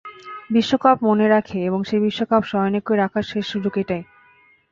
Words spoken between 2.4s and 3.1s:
স্মরণীয় করে